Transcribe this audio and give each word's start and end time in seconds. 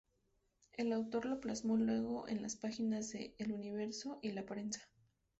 El 0.73 0.93
autor 0.93 1.27
lo 1.27 1.39
plasmó 1.39 1.77
luego 1.77 2.27
en 2.27 2.41
las 2.41 2.55
páginas 2.55 3.11
de 3.11 3.35
"El 3.37 3.51
Universo" 3.51 4.17
y 4.23 4.31
"La 4.31 4.47
Prensa". 4.47 4.81